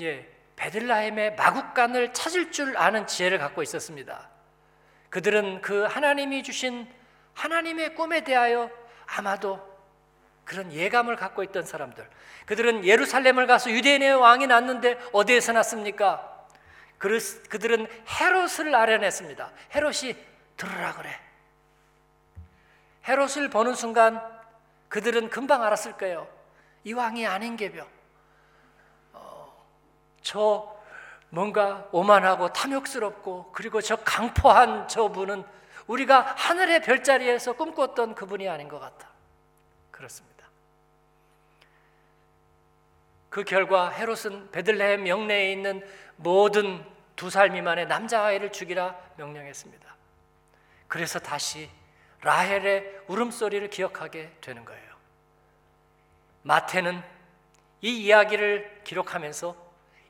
[0.00, 4.28] 예, 베들라헴의 마국간을 찾을 줄 아는 지혜를 갖고 있었습니다.
[5.10, 6.86] 그들은 그 하나님이 주신
[7.34, 8.70] 하나님의 꿈에 대하여
[9.06, 9.60] 아마도
[10.44, 12.08] 그런 예감을 갖고 있던 사람들.
[12.46, 16.35] 그들은 예루살렘을 가서 유대인의 왕이 났는데 어디에서 났습니까?
[16.98, 19.52] 그들은 헤롯을 아련했습니다.
[19.74, 20.16] 헤롯이
[20.56, 21.20] 들으라 그래.
[23.06, 24.20] 헤롯을 보는 순간
[24.88, 26.28] 그들은 금방 알았을 거예요.
[26.84, 27.86] 이 왕이 아닌 게벼.
[30.22, 30.76] 저
[31.28, 35.44] 뭔가 오만하고 탐욕스럽고 그리고 저 강포한 저 분은
[35.86, 39.08] 우리가 하늘의 별자리에서 꿈꿨던 그분이 아닌 것 같다.
[39.90, 40.36] 그렇습니다.
[43.28, 46.84] 그 결과 헤롯은 베들레헴 영내에 있는 모든
[47.16, 49.96] 두 살 미만의 남자아이를 죽이라 명령했습니다.
[50.88, 51.68] 그래서 다시
[52.22, 54.96] 라헬의 울음소리를 기억하게 되는 거예요.
[56.42, 57.02] 마태는
[57.80, 59.56] 이 이야기를 기록하면서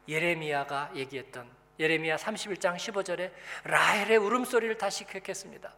[0.08, 3.32] 예레미야가 얘기했던 예레미야 31장 15절에
[3.64, 5.72] 라헬의 울음소리를 다시 기억했습니다.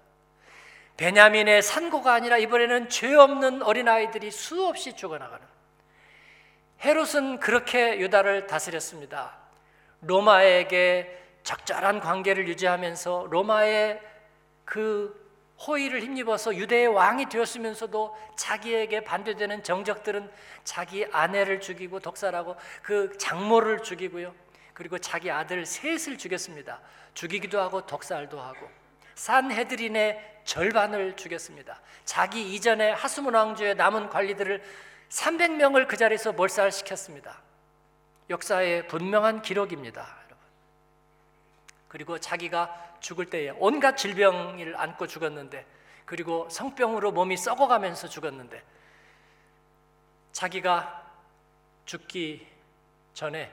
[0.96, 5.46] 베냐민의 산고가 아니라 이번에는 죄 없는 어린아이들이 수없이 죽어나가는
[6.84, 9.47] 헤롯은 그렇게 유다를 다스렸습니다.
[10.00, 14.00] 로마에게 적절한 관계를 유지하면서 로마의
[14.64, 15.28] 그
[15.66, 20.30] 호의를 힘입어서 유대의 왕이 되었으면서도 자기에게 반대되는 정적들은
[20.62, 24.34] 자기 아내를 죽이고 독살하고 그 장모를 죽이고요.
[24.72, 26.80] 그리고 자기 아들 셋을 죽였습니다.
[27.14, 28.68] 죽이기도 하고 독살도 하고
[29.16, 31.80] 산헤드린의 절반을 죽였습니다.
[32.04, 34.62] 자기 이전에 하스문 왕조의 남은 관리들을
[35.08, 37.47] 300명을 그 자리에서 몰살시켰습니다.
[38.30, 40.44] 역사의 분명한 기록입니다, 여러분.
[41.88, 45.64] 그리고 자기가 죽을 때에 온갖 질병을 안고 죽었는데
[46.04, 48.62] 그리고 성병으로 몸이 썩어가면서 죽었는데
[50.32, 51.06] 자기가
[51.84, 52.46] 죽기
[53.14, 53.52] 전에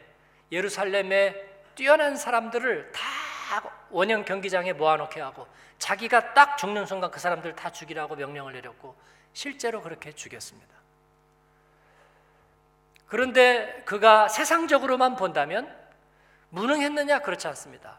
[0.52, 3.02] 예루살렘에 뛰어난 사람들을 다
[3.90, 5.48] 원형 경기장에 모아놓게 하고
[5.80, 8.96] 자기가 딱 죽는 순간 그 사람들 다 죽이라고 명령을 내렸고
[9.34, 10.75] 실제로 그렇게 죽였습니다.
[13.16, 15.74] 그런데 그가 세상적으로만 본다면
[16.50, 17.98] 무능했느냐 그렇지 않습니다.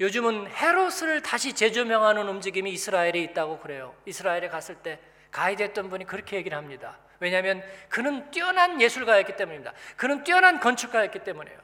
[0.00, 3.94] 요즘은 헤롯을 다시 재조명하는 움직임이 이스라엘에 있다고 그래요.
[4.06, 4.98] 이스라엘에 갔을 때
[5.30, 6.98] 가이드했던 분이 그렇게 얘기를 합니다.
[7.20, 9.72] 왜냐하면 그는 뛰어난 예술가였기 때문입니다.
[9.96, 11.58] 그는 뛰어난 건축가였기 때문이에요.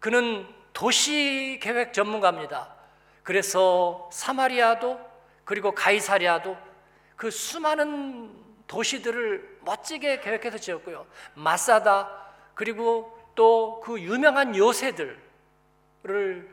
[0.00, 2.74] 그는 도시 계획 전문가입니다.
[3.22, 5.00] 그래서 사마리아도
[5.46, 6.58] 그리고 가이사리아도
[7.16, 11.06] 그 수많은 도시들을 멋지게 계획해서 지었고요.
[11.34, 12.10] 마사다
[12.54, 15.20] 그리고 또 그 유명한 요새들을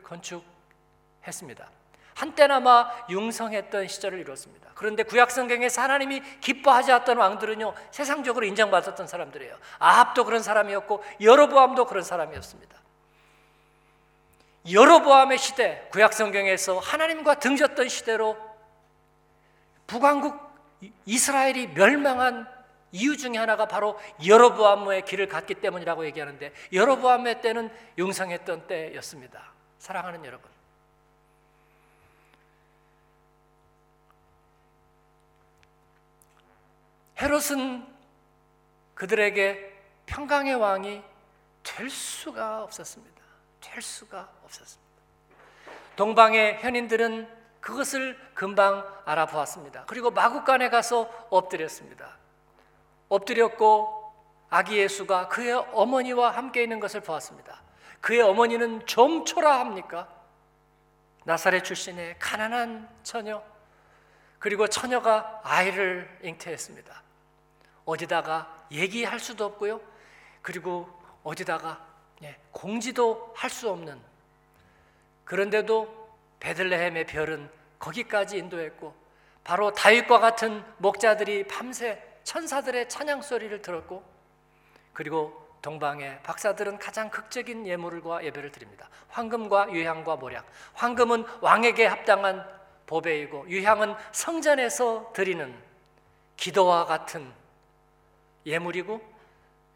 [0.02, 1.70] 건축했습니다.
[2.14, 4.70] 한때나마 융성했던 시절을 이뤘습니다.
[4.74, 9.56] 그런데 구약 성경에서 하나님이 기뻐하지 않던 왕들은요 세상적으로 인정받았던 사람들이에요.
[9.78, 12.76] 아합도 그런 사람이었고 여로보암도 그런 사람이었습니다.
[14.70, 18.36] 여로보암의 시대, 구약 성경에서 하나님과 등졌던 시대로
[19.86, 20.51] 북왕국
[21.06, 22.46] 이스라엘이 멸망한
[22.92, 29.52] 이유 중에 하나가 바로 여로보암의 길을 갔기 때문이라고 얘기하는데 여로보암의 때는 융성했던 때였습니다.
[29.78, 30.50] 사랑하는 여러분.
[37.20, 37.86] 헤롯은
[38.94, 39.72] 그들에게
[40.06, 41.02] 평강의 왕이
[41.62, 43.22] 될 수가 없었습니다.
[43.60, 44.92] 될 수가 없었습니다.
[45.96, 49.84] 동방의 현인들은 그것을 금방 알아보았습니다.
[49.86, 52.18] 그리고 마국간에 가서 엎드렸습니다.
[53.08, 54.12] 엎드렸고
[54.50, 57.62] 아기 예수가 그의 어머니와 함께 있는 것을 보았습니다.
[58.00, 60.08] 그의 어머니는 점초라 합니까?
[61.24, 63.42] 나사렛 출신의 가난한 처녀
[64.40, 67.02] 그리고 처녀가 아이를 잉태했습니다.
[67.84, 69.80] 어디다가 얘기할 수도 없고요.
[70.42, 70.88] 그리고
[71.22, 71.80] 어디다가
[72.24, 74.00] 예, 공지도 할 수 없는
[75.24, 76.01] 그런데도
[76.42, 78.92] 베들레헴의 별은 거기까지 인도했고
[79.44, 84.02] 바로 다윗과 같은 목자들이 밤새 천사들의 찬양 소리를 들었고
[84.92, 88.88] 그리고 동방의 박사들은 가장 극적인 예물과 예배를 드립니다.
[89.08, 90.44] 황금과 유향과 모략.
[90.74, 92.44] 황금은 왕에게 합당한
[92.86, 95.54] 보배이고 유향은 성전에서 드리는
[96.36, 97.32] 기도와 같은
[98.44, 99.00] 예물이고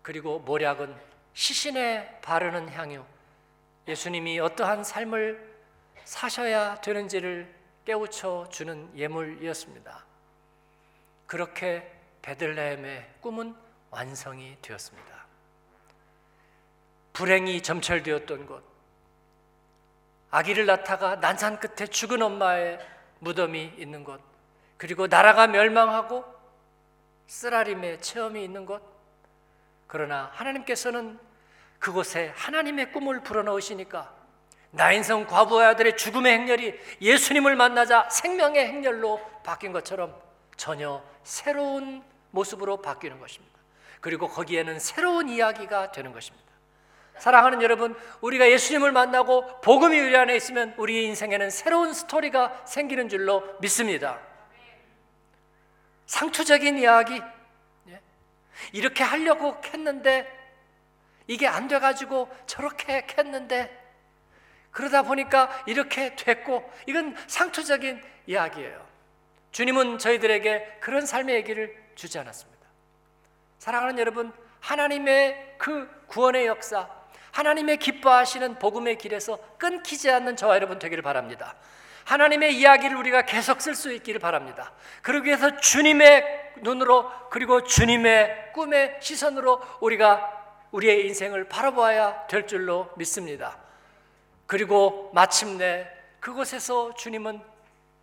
[0.03, 0.97] 그리고 모략은
[1.35, 3.05] 시신에 바르는 향유.
[3.87, 5.56] 예수님이 어떠한 삶을
[6.07, 7.53] 사셔야 되는지를
[7.85, 10.05] 깨우쳐 주는 예물이었습니다.
[11.27, 11.93] 그렇게
[12.23, 13.55] 베들레헴의 꿈은
[13.91, 15.27] 완성이 되었습니다.
[17.13, 18.63] 불행이 점철되었던 곳,
[20.31, 22.79] 아기를 낳다가 난산 끝에 죽은 엄마의
[23.19, 24.21] 무덤이 있는 곳,
[24.77, 26.25] 그리고 나라가 멸망하고
[27.27, 28.81] 쓰라림의 체험이 있는 곳.
[29.89, 31.19] 그러나 하나님께서는
[31.81, 34.16] 그곳에 하나님의 꿈을 불어넣으시니까
[34.77, 40.15] 나인성 과부의 아들의 죽음의 행렬이 예수님을 만나자 생명의 행렬로 바뀐 것처럼
[40.57, 43.57] 전혀 새로운 모습으로 바뀌는 것입니다.
[44.01, 46.47] 그리고 거기에는 새로운 이야기가 되는 것입니다.
[47.17, 53.43] 사랑하는 여러분, 우리가 예수님을 만나고 복음이 우리 안에 있으면 우리 인생에는 새로운 스토리가 생기는 줄로
[53.61, 54.21] 믿습니다.
[56.05, 57.21] 상투적인 이야기
[57.89, 58.01] 예?
[58.73, 60.31] 이렇게 하려고 했는데
[61.27, 63.86] 이게 안 돼가지고 저렇게 했는데
[64.77, 68.87] 그러다 보니까 이렇게 됐고 이건 상투적인 이야기예요.
[69.51, 72.67] 주님은 저희들에게 그런 삶의 얘기를 주지 않았습니다.
[73.59, 76.91] 사랑하는 여러분, 하나님의 그 구원의 역사,
[77.33, 81.55] 하나님의 기뻐하시는 복음의 길에서 끊기지 않는 저와 여러분 되기를 바랍니다.
[82.05, 84.75] 하나님의 이야기를 우리가 계속 쓸 수 있기를 바랍니다.
[85.01, 90.35] 그러기 위해서 주님의 눈으로 그리고 주님의 꿈의 시선으로 우리가
[90.73, 93.66] 우리의 인생을 바라보아야 될 줄로 믿습니다.
[94.47, 95.91] 그리고 마침내
[96.21, 97.43] 그곳에서 주님은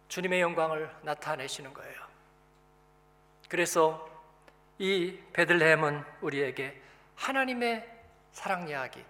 [0.07, 2.03] 주님의 영광을 나타내시는 거예요.
[3.49, 4.09] 그래서
[4.77, 6.81] 이 베들레헴은 우리에게
[7.15, 7.89] 하나님의
[8.31, 9.03] 사랑 이야기,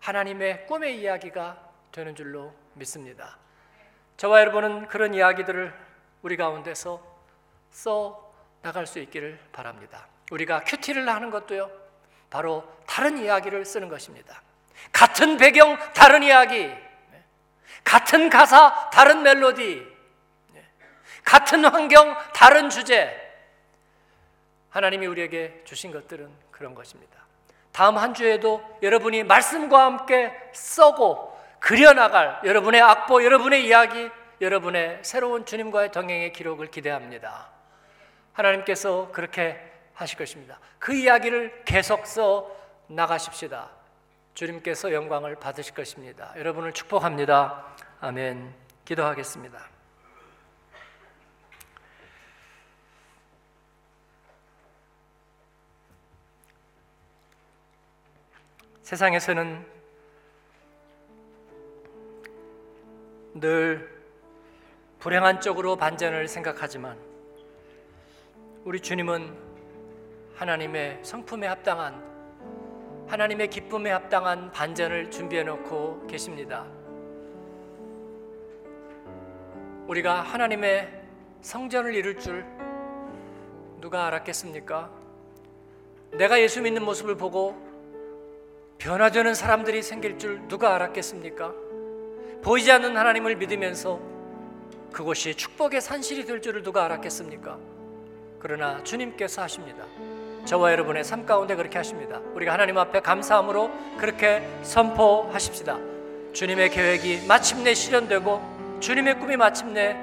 [0.00, 3.38] 하나님의 꿈의 이야기가 되는 줄로 믿습니다.
[4.16, 5.74] 저와 여러분은 그런 이야기들을
[6.22, 7.02] 우리 가운데서
[7.70, 8.32] 써
[8.62, 10.06] 나갈 수 있기를 바랍니다.
[10.30, 11.70] 우리가 큐티를 하는 것도요,
[12.30, 14.42] 바로 다른 이야기를 쓰는 것입니다.
[14.92, 16.72] 같은 배경, 다른 이야기,
[17.82, 19.86] 같은 가사, 다른 멜로디,
[21.24, 23.20] 같은 환경, 다른 주제.
[24.70, 27.24] 하나님이 우리에게 주신 것들은 그런 것입니다.
[27.72, 34.10] 다음 한 주에도 여러분이 말씀과 함께 써고 그려나갈 여러분의 악보, 여러분의 이야기,
[34.40, 37.48] 여러분의 새로운 주님과의 동행의 기록을 기대합니다.
[38.32, 39.58] 하나님께서 그렇게
[39.94, 40.58] 하실 것입니다.
[40.78, 42.50] 그 이야기를 계속 써
[42.88, 43.70] 나가십시다.
[44.34, 46.34] 주님께서 영광을 받으실 것입니다.
[46.36, 47.66] 여러분을 축복합니다.
[48.00, 48.52] 아멘.
[48.84, 49.74] 기도하겠습니다.
[58.82, 59.64] 세상에서는
[63.34, 64.02] 늘
[64.98, 66.98] 불행한 쪽으로 반전을 생각하지만
[68.64, 69.36] 우리 주님은
[70.34, 72.13] 하나님의 성품에 합당한
[73.06, 76.66] 하나님의 기쁨에 합당한 반전을 준비해 놓고 계십니다.
[79.86, 81.02] 우리가 하나님의
[81.42, 82.44] 성전을 이룰 줄
[83.80, 84.90] 누가 알았겠습니까?
[86.12, 87.54] 내가 예수 믿는 모습을 보고
[88.78, 91.52] 변화되는 사람들이 생길 줄 누가 알았겠습니까?
[92.42, 94.00] 보이지 않는 하나님을 믿으면서
[94.92, 97.58] 그것이 축복의 산실이 될 줄을 누가 알았겠습니까?
[98.38, 99.84] 그러나 주님께서 하십니다.
[100.44, 102.20] 저와 여러분의 삶 가운데 그렇게 하십니다.
[102.34, 105.78] 우리가 하나님 앞에 감사함으로 그렇게 선포하십시다.
[106.32, 109.96] 주님의 계획이 마침내 실현되고 주님의 꿈이 마침내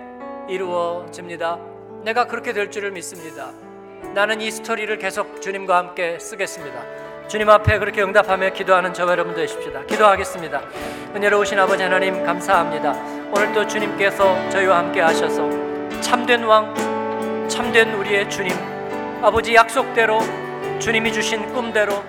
[0.49, 1.59] 이루어집니다.
[2.03, 3.51] 내가 그렇게 될 줄을 믿습니다.
[4.15, 7.27] 나는 이 스토리를 계속 주님과 함께 쓰겠습니다.
[7.27, 9.85] 주님 앞에 그렇게 응답하며 기도하는 저와 여러분 되십시다.
[9.85, 10.61] 기도하겠습니다.
[11.15, 12.93] 은혜로우신 아버지 하나님 감사합니다.
[13.31, 15.47] 오늘도 주님께서 저희와 함께 하셔서
[16.01, 16.73] 참된 왕,
[17.47, 18.51] 참된 우리의 주님,
[19.23, 20.19] 아버지 약속대로
[20.79, 22.03] 주님이 주신 꿈대로